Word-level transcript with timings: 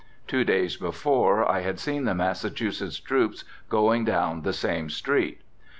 Two 0.25 0.43
days 0.43 0.77
before, 0.77 1.47
I 1.47 1.59
had 1.59 1.79
seen 1.79 2.05
the 2.05 2.15
Massachusetts 2.15 2.99
troops 2.99 3.43
going 3.69 4.03
down 4.03 4.41
the 4.41 4.51
same 4.51 4.89
street. 4.89 5.41